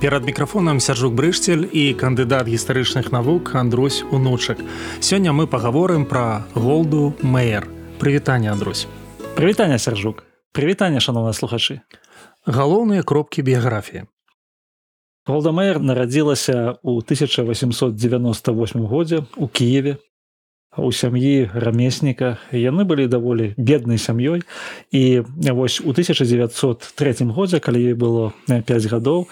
перад 0.00 0.24
мікрафонам 0.24 0.80
сяржук 0.80 1.14
брышцель 1.14 1.64
і 1.72 1.94
кандыдат 1.94 2.48
гістарычных 2.48 3.12
навук 3.12 3.54
Андрусь 3.54 4.04
унучак. 4.10 4.58
Сёння 5.00 5.32
мы 5.32 5.46
пагаворым 5.46 6.04
пра 6.04 6.44
голду 6.54 7.14
мэйер. 7.22 7.68
Прывітанне 7.98 8.52
Андрусь. 8.52 8.86
Прывітанне 9.36 9.78
сяржук. 9.78 10.24
Прывітанне 10.52 11.00
шановна 11.00 11.32
слухачы. 11.32 11.80
Галоўныя 12.46 13.02
кропкі 13.02 13.42
біяграфіі. 13.42 14.04
Голдамеер 15.26 15.80
нарадзілася 15.80 16.78
ў 16.84 17.02
1898 17.02 18.86
годзе 18.86 19.24
у 19.36 19.48
кіеве 19.48 19.96
у 20.76 20.92
сям'і 20.92 21.50
рамесніка. 21.54 22.38
Яны 22.52 22.84
былі 22.84 23.08
даволі 23.08 23.54
беднай 23.56 23.98
сям'ёй. 23.98 24.42
І 24.92 25.22
вось 25.52 25.80
у 25.80 25.90
1903 25.90 27.14
годзе 27.32 27.60
калі 27.60 27.80
ёй 27.80 27.94
было 27.94 28.32
5 28.48 28.86
гадоў 28.92 29.26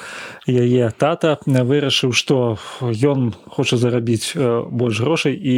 яе 0.48 0.90
тата 0.96 1.38
вырашыў 1.46 2.12
што 2.12 2.58
ён 2.80 3.34
хоча 3.46 3.76
зарабіць 3.76 4.36
больш 4.70 5.00
грошай 5.00 5.34
і 5.36 5.56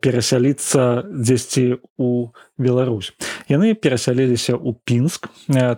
перасяліцца 0.00 1.04
дзесьці 1.12 1.78
у 1.98 2.32
Беларусь. 2.58 3.12
Яны 3.48 3.74
перасяліліся 3.76 4.56
ў 4.56 4.74
пінск 4.84 5.28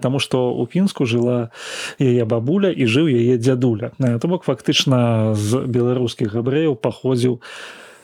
таму 0.00 0.22
што 0.22 0.54
у 0.54 0.66
пінску 0.66 1.06
жыла 1.06 1.50
яе 1.98 2.24
бабуля 2.24 2.70
і 2.70 2.86
жыў 2.86 3.10
яе 3.10 3.38
дзядуля. 3.38 3.90
То 3.98 4.28
бок 4.28 4.46
фактычна 4.46 5.34
з 5.34 5.66
беларускіх 5.66 6.30
габрэяў 6.30 6.78
паходзіў 6.78 7.38
у 7.38 7.42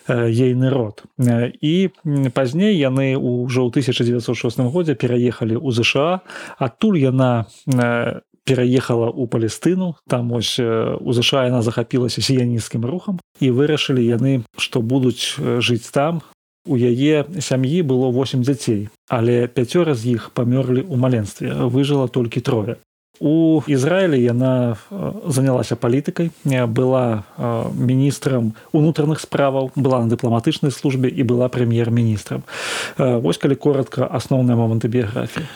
ейны 0.08 0.70
род. 0.70 1.04
І 1.60 1.90
пазней 2.34 2.76
яны 2.76 3.16
ўжо 3.16 3.64
ў 3.64 3.70
1906 3.72 4.60
годзе 4.72 4.94
пераехалі 4.94 5.56
ў 5.56 5.68
ЗША 5.72 6.20
адтуль 6.58 7.00
яна 7.00 7.48
пераехала 8.44 9.08
ў 9.08 9.24
палестыну 9.26 9.96
там 10.08 10.32
ось 10.32 10.60
у 10.60 11.10
ЗША 11.12 11.48
яна 11.48 11.64
захапілася 11.64 12.20
сіянісцкім 12.20 12.84
рухам 12.84 13.16
і 13.40 13.50
вырашылі 13.50 14.04
яны 14.04 14.44
што 14.56 14.84
будуць 14.84 15.40
жыць 15.40 15.88
там. 15.90 16.20
У 16.64 16.80
яе 16.80 17.28
сям'і 17.44 17.84
было 17.84 18.08
8 18.08 18.40
дзяцей 18.40 18.88
але 19.08 19.48
пяцёра 19.48 19.92
з 19.92 20.16
іх 20.16 20.32
памёрлі 20.32 20.84
ў 20.84 20.96
маленстве. 20.96 21.52
Выжыла 21.68 22.08
толькі 22.08 22.40
трое 22.40 22.80
У 23.20 23.62
Ізраілі 23.66 24.18
яна 24.18 24.76
занялася 25.26 25.76
палітыкай, 25.78 26.30
была 26.66 27.22
міністрам 27.72 28.54
унутраных 28.72 29.20
справаў, 29.20 29.70
была 29.76 30.02
на 30.02 30.10
дыпламатычнай 30.10 30.74
службе 30.74 31.08
і 31.08 31.22
была 31.22 31.48
прэм'ер-міністрам. 31.48 32.42
Вось 32.98 33.38
калі 33.38 33.54
коротка 33.54 34.04
асноўныя 34.10 34.58
моманты 34.58 34.90
біяграфіі. 34.90 35.46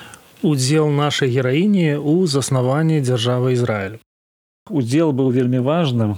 Удзел 0.42 0.86
нашай 0.86 1.34
гераіні 1.34 1.98
ў 1.98 2.30
заснаванні 2.30 3.02
дзяржавы 3.02 3.58
Ізраіль 3.58 3.98
удзел 4.70 5.12
быў 5.12 5.30
вельмі 5.30 5.58
важным. 5.58 6.16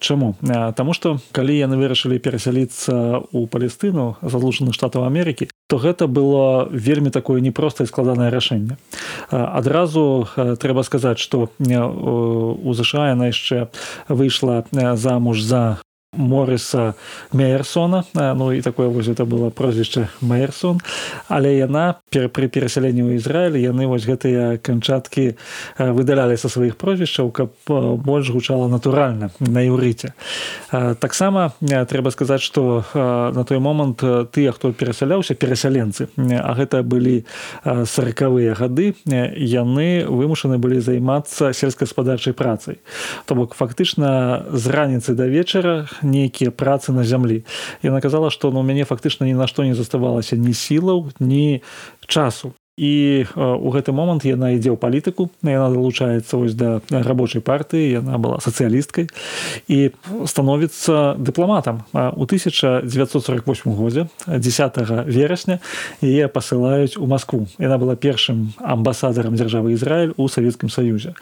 Чаму? 0.00 0.34
Таму 0.74 0.92
што 0.94 1.18
калі 1.32 1.54
яны 1.58 1.76
вырашылі 1.76 2.18
перасяліцца 2.18 3.22
ў 3.30 3.46
палестыну 3.46 4.16
залучаных 4.22 4.74
штатаў 4.74 5.06
Амерыкі 5.08 5.48
то 5.68 5.76
гэта 5.76 6.06
было 6.08 6.66
вельмі 6.72 7.10
такое 7.10 7.40
непростае 7.40 7.86
складанае 7.86 8.32
рашэнне. 8.32 8.80
Адразу 9.30 10.26
трэба 10.34 10.82
сказаць 10.82 11.20
што 11.20 11.52
у 11.60 12.72
ЗША 12.72 13.12
яна 13.12 13.28
яшчэ 13.28 13.68
выйшла 14.08 14.64
замуж 14.72 15.44
за 15.44 15.78
Морыса 16.12 16.94
Мейерсона. 17.32 18.04
Ну 18.14 18.52
і 18.52 18.62
такое 18.62 18.88
вось 18.88 19.08
это 19.08 19.24
было 19.24 19.50
прозвішча 19.50 20.08
Мейерсон. 20.20 20.80
Але 21.28 21.56
яна 21.56 21.94
пер, 22.10 22.28
пры 22.32 22.48
перасяленні 22.48 23.04
ў 23.04 23.20
Ізраілі 23.20 23.60
яны 23.60 23.84
вось 23.84 24.08
гэтыя 24.08 24.56
канчаткі 24.56 25.36
выдалялі 25.76 26.36
са 26.40 26.48
сваіх 26.48 26.80
прозвішчаў 26.80 27.28
каб 27.30 27.52
больш 27.68 28.32
гучала 28.32 28.68
натуральна 28.68 29.28
на 29.40 29.60
юрыце 29.60 30.16
таксама 30.72 31.52
трэба 31.60 32.10
сказаць 32.10 32.40
што 32.40 32.84
на 32.94 33.44
той 33.44 33.60
момант 33.60 34.00
тыя 34.32 34.52
хто 34.56 34.72
перасяляўся 34.72 35.36
перасяленцы 35.36 36.08
а 36.16 36.56
гэта 36.56 36.80
былі 36.82 37.28
сорокавыя 37.64 38.56
гады 38.56 38.96
яны 39.04 40.08
вымушаны 40.08 40.56
былі 40.56 40.80
займацца 40.80 41.52
сельскагаспадарчай 41.52 42.32
працай. 42.32 42.80
То 43.26 43.34
бок 43.34 43.52
фактычна 43.52 44.48
з 44.48 44.64
раніцы 44.72 45.12
да 45.12 45.28
вечара 45.28 45.84
нейкія 46.02 46.50
працы 46.50 46.92
на 46.92 47.04
зямлі. 47.04 47.44
Яна 47.82 48.00
казала 48.00 48.30
што 48.30 48.50
ну, 48.50 48.60
у 48.60 48.66
мяне 48.66 48.84
фактычна 48.84 49.26
ні 49.26 49.34
на 49.34 49.46
што 49.46 49.64
не 49.64 49.74
заставалася 49.74 50.36
ні 50.36 50.54
сілаў 50.54 51.10
ні 51.20 51.62
часу 52.06 52.52
і 52.78 53.26
у 53.34 53.68
гэты 53.74 53.90
момант 53.90 54.22
яна 54.22 54.54
ідзе 54.54 54.70
ў 54.70 54.78
палітыку 54.78 55.28
яна 55.42 55.66
далучаецца 55.74 56.38
вось 56.38 56.54
да 56.54 56.78
рабочай 56.88 57.42
партыі 57.42 57.98
яна 57.98 58.22
была 58.22 58.38
сацыялісткай 58.38 59.10
і 59.66 59.90
становіцца 60.24 61.18
дыпламатам. 61.18 61.82
У 61.92 62.22
1948 62.22 63.74
годзе 63.74 64.06
10 64.26 64.78
верасня 65.10 65.58
яе 66.02 66.28
пасылаюць 66.28 66.94
у 66.96 67.06
Маскву. 67.10 67.50
Яна 67.58 67.78
была 67.78 67.96
першым 67.98 68.54
амбасадарам 68.62 69.34
дзяржавы 69.34 69.74
Ізраіль 69.74 70.14
у 70.16 70.28
савецкім 70.28 70.70
саюзе. 70.70 71.18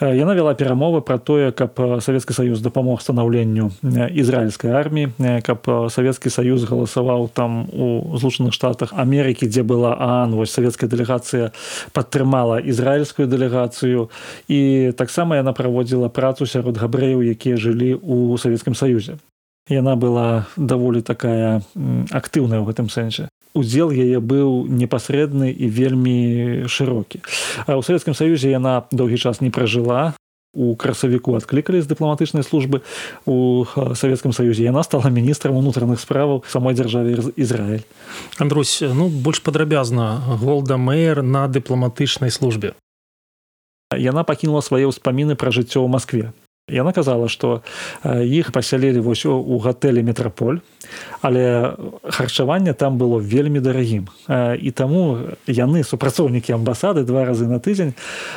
Яна 0.00 0.36
вяла 0.36 0.52
перамовы 0.54 1.00
пра 1.00 1.16
тое 1.16 1.52
каб 1.56 1.80
савецкі 2.04 2.36
саюз 2.36 2.60
дапамог 2.60 3.00
станаўленню 3.00 3.72
ізраільскай 4.12 4.76
арміі 4.76 5.40
каб 5.46 5.64
савецкі 5.88 6.28
саюз 6.28 6.68
галасаваў 6.68 7.30
там 7.32 7.64
у 7.72 8.18
злучаных 8.20 8.52
штатах 8.52 8.92
Амерыкі 8.92 9.48
дзе 9.48 9.62
была 9.62 9.96
ан 9.96 10.36
вось 10.36 10.52
савецкая 10.52 10.89
дэлегацыя 10.90 11.54
падтрымала 11.94 12.58
ізраільскую 12.58 13.30
дэлегацыю. 13.30 14.10
І 14.50 14.92
таксама 14.98 15.38
яна 15.38 15.54
праводзіла 15.54 16.10
працу 16.10 16.46
сярод 16.50 16.76
габрэяў 16.76 17.22
якія 17.22 17.56
жылі 17.56 17.94
ў 18.02 18.34
савецкім 18.36 18.74
саюзе. 18.74 19.22
Яна 19.70 19.94
была 19.94 20.50
даволі 20.58 21.00
такая 21.00 21.62
актыўная 22.10 22.58
ў 22.58 22.66
гэтым 22.66 22.90
сэнсе. 22.90 23.30
Удзел 23.54 23.90
яе 23.90 24.18
быў 24.18 24.66
непасрэдны 24.66 25.50
і 25.54 25.66
вельмі 25.70 26.18
шырокі. 26.66 27.22
А 27.70 27.78
ў 27.78 27.82
савецкім 27.86 28.14
саюзе 28.18 28.50
яна 28.50 28.90
доўгі 28.90 29.18
час 29.18 29.38
не 29.38 29.54
пражыла 29.54 30.18
у 30.54 30.74
красавіку 30.74 31.34
адклікалі 31.38 31.80
з 31.80 31.86
дыпламатычнай 31.86 32.42
службы 32.42 32.82
у 33.26 33.64
савецкам 33.94 34.32
саюзе. 34.32 34.66
Яна 34.66 34.82
стала 34.82 35.10
міністрам 35.10 35.56
унутраных 35.56 36.00
справаў 36.00 36.42
самой 36.48 36.74
дзяржаве 36.74 37.32
Ізраіль. 37.36 37.86
Андрусь 38.38 38.82
ну 38.82 39.08
больш 39.08 39.40
падрабязна 39.42 40.18
голда 40.42 40.76
мэйер 40.76 41.22
на 41.22 41.46
дыпламатычнай 41.46 42.30
службе. 42.30 42.74
Яна 43.94 44.22
пакінула 44.22 44.62
свае 44.62 44.86
ўспаміны 44.90 45.34
пра 45.34 45.50
жыццё 45.54 45.82
ў 45.82 45.88
Маскве 45.90 46.34
яна 46.70 46.92
казала 46.92 47.28
што 47.28 47.62
іх 48.06 48.52
пасялілі 48.52 49.02
вось 49.04 49.26
у 49.26 49.58
гатэлі 49.58 50.02
метраполь 50.02 50.62
але 51.20 51.74
харчаванне 52.04 52.72
там 52.72 52.98
было 52.98 53.20
вельмі 53.20 53.60
дарагім. 53.60 54.08
І 54.60 54.70
таму 54.70 55.18
яны 55.46 55.84
супрацоўнікі 55.84 56.56
амбасады 56.56 57.04
два 57.04 57.24
разы 57.24 57.46
на 57.46 57.60
тыдзень 57.60 57.94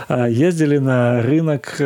ездзілі 0.10 0.80
на 0.80 1.22
рынок 1.24 1.80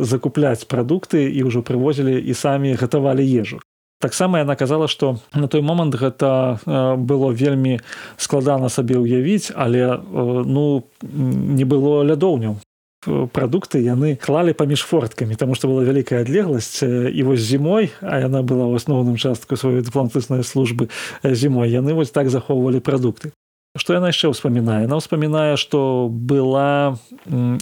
закупляць 0.00 0.64
прадукты 0.64 1.26
і 1.28 1.50
ўжо 1.50 1.62
прывозілі 1.62 2.14
і 2.18 2.34
самі 2.34 2.74
гатавалі 2.74 3.24
ежу. 3.24 3.60
Таксама 4.00 4.38
яна 4.38 4.54
казала 4.54 4.88
што 4.88 5.18
на 5.34 5.48
той 5.48 5.62
момант 5.62 5.94
гэта 5.96 6.60
было 6.98 7.32
вельмі 7.32 7.80
складана 8.16 8.68
сабе 8.68 9.00
ўявіць 9.00 9.50
але 9.54 9.98
ну 10.44 10.84
не 11.02 11.64
было 11.64 12.04
лядоўняў 12.04 12.60
прадукты 13.06 13.80
яны 13.84 14.16
клалі 14.16 14.56
паміж 14.56 14.84
форткамі 14.88 15.36
таму 15.36 15.54
што 15.54 15.68
была 15.68 15.84
вялікая 15.84 16.24
адлегласць 16.24 16.82
і 16.82 17.20
вось 17.22 17.44
зімой 17.44 17.92
а 18.00 18.24
яна 18.24 18.42
была 18.42 18.66
ў 18.70 18.80
асноўным 18.80 19.16
частку 19.16 19.56
сваёй 19.56 19.84
дыпламатычнай 19.84 20.44
службы 20.44 20.88
зімой 21.22 21.70
яны 21.70 21.94
вось 21.94 22.14
так 22.14 22.30
захоўвалі 22.30 22.80
прадукты 22.80 23.32
Што 23.74 23.96
яна 23.98 24.14
яшчэ 24.14 24.30
ўспамінае 24.30 24.86
она 24.86 25.02
ўспамінае 25.02 25.58
што 25.58 26.06
была 26.06 26.94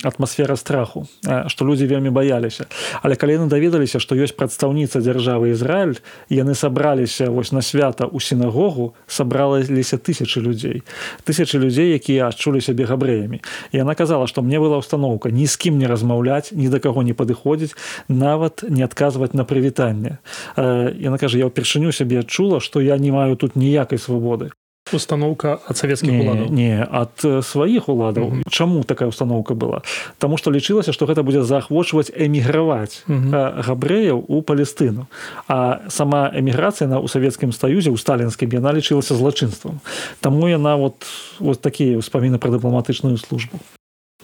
атмасфера 0.05 0.61
страху 0.61 1.09
што 1.25 1.65
людзі 1.65 1.89
вельмі 1.89 2.13
баяліся 2.13 2.69
але 3.01 3.17
калі 3.17 3.41
яны 3.41 3.47
даведаліся 3.49 3.97
што 3.97 4.13
ёсць 4.21 4.37
прадстаўніца 4.37 5.01
дзяржавы 5.01 5.57
Ізраиль 5.57 5.97
яны 6.29 6.53
сабраліся 6.53 7.33
вось 7.33 7.57
на 7.57 7.65
свята 7.65 8.05
ў 8.05 8.21
сінагогу 8.21 8.93
сабраліся 9.09 9.97
тысячи 9.97 10.37
людзей. 10.37 10.85
Тысячи 11.25 11.57
людзей 11.57 11.97
якія 11.97 12.29
адчулі 12.29 12.61
сябе 12.61 12.85
габрэямі. 12.85 13.41
І 13.73 13.81
яна 13.81 13.97
казала 13.97 14.29
што 14.29 14.45
мне 14.45 14.61
была 14.61 14.85
установка 14.85 15.33
ні 15.33 15.49
з 15.49 15.57
кім 15.57 15.81
не 15.81 15.89
размаўляць 15.89 16.53
ні 16.53 16.69
да 16.69 16.77
каго 16.77 17.01
не 17.09 17.17
падыходзіць 17.17 17.73
нават 18.13 18.69
не 18.69 18.85
адказваць 18.85 19.33
на 19.33 19.49
прывітанне. 19.49 20.21
Яна 20.61 21.17
кажа 21.17 21.41
я 21.41 21.49
ўпершыню 21.49 21.89
сябе 21.89 22.21
адчула 22.21 22.61
што 22.61 22.85
я 22.85 23.01
не 23.01 23.09
маю 23.09 23.41
тут 23.41 23.57
ніякай 23.57 23.97
свабоды 23.97 24.53
установка 24.95 25.59
ад 25.67 25.77
савецкіх 25.77 26.13
уладаў 26.13 26.49
не 26.51 26.87
ад 26.91 27.45
сваіх 27.45 27.89
уладаў 27.89 28.25
mm 28.25 28.33
-hmm. 28.33 28.51
чаму 28.51 28.85
такая 28.85 29.09
установка 29.09 29.55
была? 29.55 29.81
Таму 30.19 30.37
што 30.37 30.51
лічылася 30.51 30.93
што 30.93 31.07
гэта 31.07 31.23
будзе 31.23 31.43
заахвочваць 31.45 32.11
эміграваць 32.17 33.05
mm 33.09 33.31
-hmm. 33.31 33.63
габрэяў 33.63 34.25
у 34.29 34.43
палестыну 34.43 35.07
а 35.49 35.79
сама 35.89 36.33
эміграцыя 36.35 36.89
на 36.89 36.97
ў 36.99 37.09
савецкім 37.09 37.53
стаюзе 37.53 37.91
ў 37.91 37.97
сталінскім 37.97 38.53
яна 38.53 38.73
лічылася 38.73 39.15
злачынствам 39.15 39.81
Таму 40.21 40.49
яна 40.49 40.77
вот 40.77 41.07
вот 41.39 41.61
такія 41.61 41.99
ўспаміны 41.99 42.39
пра 42.39 42.51
дыпламатычную 42.51 43.17
службу. 43.17 43.59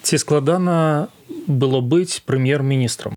Ці 0.03 0.19
складана 0.19 1.09
было 1.47 1.81
быць 1.81 2.23
прэм'ер-міністрам 2.27 3.15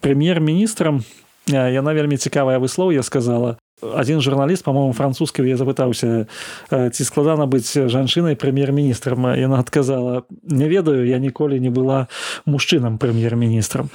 прэм'ер-міністрам 0.00 1.02
яна 1.50 1.90
вельмі 1.94 2.16
цікавая 2.16 2.58
выслоў 2.62 2.94
я 2.94 3.02
сказала 3.02 3.58
один 3.82 4.20
журналіст 4.20 4.64
по-моему 4.64 4.92
французскі 4.92 5.42
я 5.42 5.56
запытаўся 5.56 6.26
ці 6.70 7.02
складана 7.04 7.46
быць 7.46 7.76
жанчынай 7.76 8.36
прэм'ер-міністрам? 8.36 9.36
Яна 9.36 9.60
адказала 9.60 10.22
не 10.42 10.68
ведаю 10.68 11.06
я 11.06 11.18
ніколі 11.18 11.60
не 11.60 11.70
была 11.70 12.08
мужчынам 12.46 12.98
прэм'ер-міністрам 12.98 13.90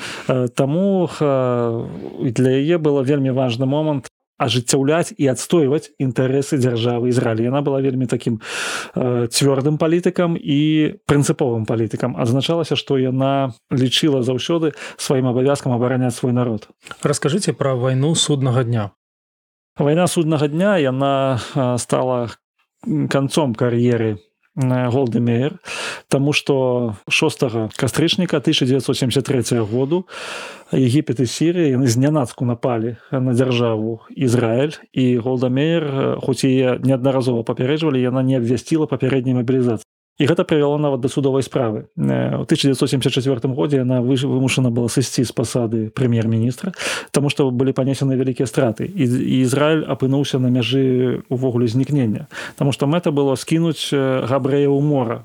таму 0.56 1.10
для 2.22 2.52
яе 2.52 2.78
было 2.78 3.02
вельмі 3.02 3.32
важны 3.32 3.66
момант 3.66 4.08
ажыццяўляць 4.42 5.14
і 5.22 5.30
адстойваць 5.30 5.94
інтарэсы 6.02 6.58
дзяржавы 6.58 7.14
Ізраіль. 7.14 7.54
Яна 7.54 7.62
была 7.62 7.82
вельмі 7.82 8.10
такім 8.10 8.42
цвёрдым 8.98 9.78
палітыкам 9.78 10.34
і 10.34 10.98
прынцыповым 11.06 11.70
палітыкам. 11.70 12.18
Адзначалася 12.18 12.74
што 12.74 12.98
яна 12.98 13.54
лічыла 13.70 14.26
заўсёды 14.26 14.74
сваім 14.98 15.30
абавязкам 15.30 15.78
абараняць 15.78 16.18
свой 16.18 16.34
народ. 16.34 16.70
Расскажыце 17.06 17.54
пра 17.54 17.78
вайну 17.78 18.16
суднага 18.18 18.66
дня 18.66 18.90
вайна 19.82 20.08
суднага 20.08 20.48
дня 20.48 20.78
яна 20.78 21.42
стала 21.78 22.30
канцом 23.10 23.56
кар'еры 23.56 24.18
голдемеер 24.56 25.58
Таму 26.12 26.34
што 26.34 26.96
6 27.08 27.74
кастрычніка 27.80 28.38
1973 28.38 29.60
году 29.64 30.06
егіпет 30.72 31.20
і 31.20 31.26
сірыя 31.26 31.72
яны 31.78 31.88
знянацку 31.88 32.46
напалі 32.46 32.98
на 33.12 33.34
дзяржаву 33.34 34.02
Ізраиль 34.12 34.78
і 34.94 35.18
голдамеер 35.18 36.20
хоць 36.22 36.44
і 36.44 36.84
неаднаразова 36.84 37.44
папярэджвалі 37.44 38.02
яна 38.02 38.22
не 38.24 38.38
абвясціла 38.38 38.86
папярэдняй 38.92 39.40
мабілізацыі 39.40 39.91
і 40.20 40.28
гэта 40.28 40.44
прывяло 40.44 40.78
нават 40.78 41.02
да 41.02 41.10
судовай 41.10 41.44
справы. 41.44 41.88
У 41.96 42.44
1974 42.46 43.54
годзе 43.54 43.78
яна 43.82 44.02
вымушана 44.02 44.70
была 44.70 44.90
сысці 44.90 45.24
з 45.24 45.32
пасады 45.32 45.90
прэм'ер-міністра 45.90 46.74
таму 47.12 47.30
што 47.30 47.50
былі 47.52 47.72
панесены 47.72 48.16
вялікія 48.16 48.46
страты. 48.46 48.86
І 48.86 49.06
Ізраиль 49.42 49.84
апынуўся 49.88 50.40
на 50.40 50.48
мяжы 50.48 51.24
увогуле 51.30 51.68
знікнення 51.68 52.28
Таму 52.56 52.72
што 52.72 52.88
мэта 52.88 53.12
было 53.12 53.36
скінуць 53.36 53.90
габрэя 53.92 54.70
ў 54.70 54.82
мора. 54.82 55.24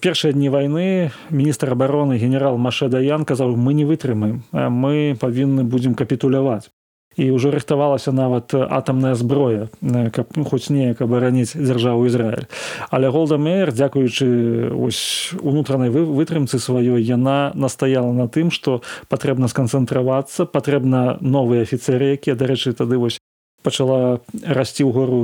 Першыя 0.00 0.32
дні 0.32 0.48
вайны 0.48 1.10
міністр 1.30 1.72
обороны 1.72 2.18
генерал 2.18 2.56
Маша 2.58 2.88
Даян 2.88 3.24
казаў 3.24 3.56
мы 3.56 3.74
не 3.74 3.84
вытрымаем 3.84 4.42
мы 4.52 5.18
павінны 5.18 5.64
будзем 5.64 5.94
капітуляваць 5.98 6.70
і 7.18 7.34
ўжо 7.34 7.50
рыхтавалася 7.50 8.14
нават 8.14 8.54
атамная 8.54 9.18
зброя 9.18 9.66
каб 10.14 10.30
ну, 10.38 10.46
хоць 10.46 10.70
неяк 10.70 11.02
абараніць 11.02 11.58
дзяржаву 11.58 12.06
Ізраиль 12.06 12.46
але 12.94 13.10
голдамеер 13.10 13.74
дзякуючы 13.74 14.70
ось 14.72 15.34
унутранай 15.42 15.90
вытрымцы 15.90 16.62
сваёй 16.62 17.02
яна 17.02 17.50
настаяла 17.58 18.14
на 18.14 18.30
тым 18.30 18.54
што 18.54 18.80
патрэбна 19.10 19.50
сканцэнтравацца 19.50 20.46
патрэбна 20.46 21.18
новыя 21.20 21.66
афіцеры 21.66 22.14
якія 22.14 22.38
дарэчы 22.38 22.72
тады 22.78 23.02
вось 23.02 23.18
пачала 23.62 24.22
расці 24.46 24.86
ў 24.86 24.90
гору 24.94 25.20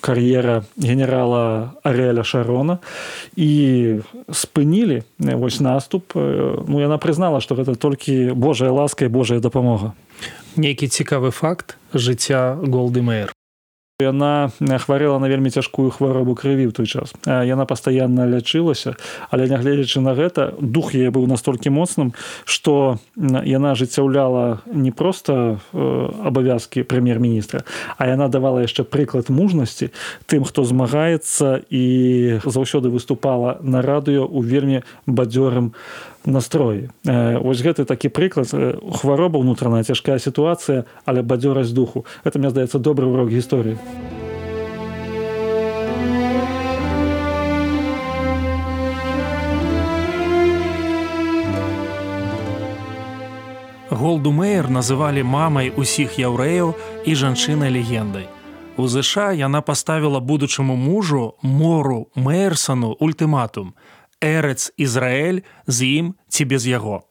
кар'ера 0.00 0.64
генерала 0.80 1.76
арэля 1.84 2.24
шарона. 2.24 2.80
І 3.36 4.00
спынілі 4.32 5.04
вось 5.20 5.60
наступ 5.60 6.16
ну 6.16 6.80
яна 6.80 6.96
прызнала 6.96 7.44
што 7.44 7.54
гэта 7.54 7.76
толькі 7.76 8.32
Божая 8.32 8.72
ласка 8.72 9.04
і 9.04 9.12
Божая 9.12 9.40
дапамога 9.44 9.92
нейкі 10.56 10.88
цікавы 10.88 11.30
факт 11.30 11.78
жыцця 11.94 12.58
голдымеер 12.62 13.34
Яна 14.02 14.50
хварэла 14.58 15.22
на 15.22 15.30
вельмі 15.30 15.54
цяжкую 15.54 15.86
хваробу 15.94 16.34
крыві 16.34 16.66
ў 16.66 16.74
той 16.74 16.90
час. 16.90 17.14
Яна 17.30 17.62
пастаянна 17.62 18.26
лячылася, 18.26 18.98
але 19.30 19.46
нягледзячы 19.46 20.02
на 20.02 20.18
гэта 20.18 20.50
дух 20.58 20.98
яе 20.98 21.14
быў 21.14 21.30
настолькі 21.30 21.70
моцным, 21.70 22.10
што 22.42 22.98
яна 23.14 23.78
ажыццяўляла 23.78 24.66
не 24.66 24.90
проста 24.90 25.62
абавязкі 25.70 26.82
прэм'ер-міністра, 26.82 27.62
а 27.94 28.02
яна 28.10 28.26
давала 28.26 28.66
яшчэ 28.66 28.82
прыклад 28.82 29.30
мужнасці 29.30 29.94
тым, 30.26 30.42
хто 30.42 30.66
змагаецца 30.66 31.62
і 31.70 31.84
заўсёды 32.42 32.90
выступала 32.90 33.62
на 33.62 33.78
радыё 33.78 34.26
ў 34.26 34.42
вельмі 34.42 34.78
бадзёрым 35.06 35.70
настроі 36.26 36.88
ось 37.04 37.62
гэты 37.62 37.84
такі 37.84 38.08
прыклад 38.08 38.50
хвароба 39.00 39.40
ўнутраная 39.40 39.84
цяжкая 39.84 40.18
сітуацыя 40.18 40.84
але 41.04 41.22
бадзёрасць 41.22 41.72
духу. 41.72 42.04
Это 42.24 42.38
мне 42.38 42.50
здаецца 42.50 42.78
добры 42.78 43.06
урок 43.06 43.28
гісторыі. 43.30 43.76
Голдумеер 53.94 54.68
называлі 54.68 55.22
мамай 55.22 55.70
усіх 55.70 56.18
яўрэяў 56.18 56.74
і 57.06 57.12
жанчынай 57.14 57.70
легендай 57.70 58.26
у 58.76 58.88
ЗША 58.88 59.32
яна 59.32 59.60
паставіла 59.60 60.20
будучаму 60.20 60.76
мужу 60.76 61.34
мору 61.42 62.08
мэрсону 62.14 62.96
ультыматум 62.98 63.74
Эрэц 64.24 64.72
Ізраэль 64.80 65.44
з 65.68 65.78
ім 66.00 66.06
ці 66.32 66.48
без 66.48 66.64
яго. 66.64 67.04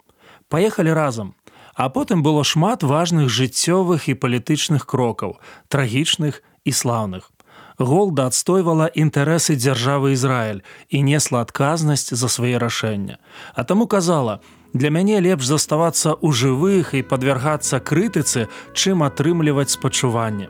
Паехалі 0.50 0.98
разам. 0.98 1.38
А 1.74 1.90
потым 1.90 2.22
было 2.26 2.44
шмат 2.44 2.84
важных 2.84 3.30
жыццёвых 3.30 4.10
і 4.10 4.18
палітычных 4.18 4.86
крокаў, 4.86 5.38
трагічных 5.70 6.42
і 6.66 6.72
слаўных. 6.72 7.30
Голда 7.78 8.30
адстойвала 8.30 8.90
інтарэсы 8.94 9.58
дзяржавы 9.58 10.14
Ізраіль 10.14 10.62
і 10.90 11.02
несла 11.02 11.42
адказнасць 11.42 12.14
за 12.14 12.30
свае 12.30 12.58
рашэння. 12.62 13.18
А 13.56 13.64
таму 13.64 13.88
казала: 13.88 14.42
для 14.74 14.90
мяне 14.90 15.22
лепш 15.22 15.46
заставацца 15.46 16.14
ў 16.18 16.30
жывых 16.34 16.94
і 16.94 17.02
падвяргацца 17.02 17.82
крытыцы, 17.82 18.50
чым 18.74 19.02
атрымліваць 19.06 19.74
спачуванне. 19.74 20.50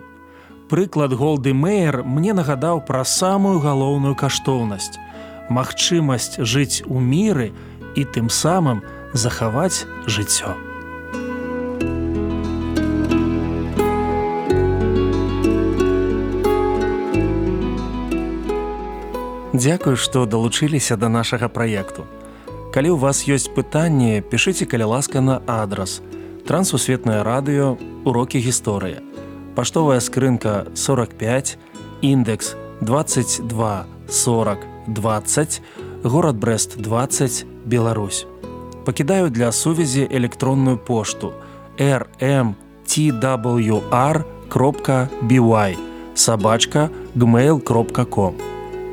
Прыклад 0.68 1.14
голды 1.14 1.54
Мэйер 1.54 2.04
мне 2.04 2.34
нагадаў 2.34 2.84
пра 2.88 3.04
самую 3.04 3.60
галоўную 3.60 4.16
каштоўнасць 4.16 5.00
магчымасць 5.50 6.40
жыць 6.40 6.84
у 6.88 7.00
міры 7.00 7.52
і 7.96 8.04
тым 8.06 8.30
самым 8.30 8.84
захаваць 9.14 9.86
жыццё. 10.08 10.56
Дзякую, 19.54 19.96
што 20.02 20.26
далучыліся 20.26 20.98
да 20.98 21.10
нашага 21.14 21.48
праекту. 21.48 22.10
Калі 22.74 22.90
ў 22.90 22.98
вас 22.98 23.30
ёсць 23.30 23.54
пытанні, 23.54 24.26
пішыце 24.26 24.66
каля 24.66 24.90
ласка 24.90 25.22
на 25.22 25.46
адрас. 25.46 26.02
Трансусветнае 26.50 27.22
радыё, 27.22 27.78
урокі 28.02 28.42
гісторыя. 28.42 29.06
Паштовая 29.54 30.02
скрынка 30.02 30.66
45, 30.74 31.62
індекс 32.02 32.58
22 32.82 33.86
40 34.10 34.73
20 34.88 35.62
город 36.04 36.36
брест 36.36 36.78
20 36.78 37.46
беларусь. 37.66 38.28
Пакідаю 38.86 39.30
для 39.30 39.52
сувязі 39.52 40.08
электронную 40.12 40.78
пошту 40.78 41.34
rmtwr 41.78 42.56
кропка 44.50 45.10
by 45.22 45.76
сабачка 46.16 46.90
gmail 47.16 47.62
кропка 47.62 48.02
com. 48.02 48.34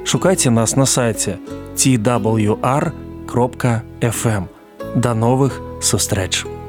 Шукайце 0.05 0.51
нас 0.51 0.77
на 0.77 0.87
сайте 0.87 1.39
twr 1.77 2.93
кропка 3.27 3.83
fm 4.01 4.45
до 4.95 5.15
новых 5.15 5.61
сустрэч 5.81 6.45
у 6.45 6.60